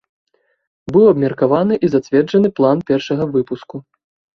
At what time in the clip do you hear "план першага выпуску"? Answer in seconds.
2.59-3.75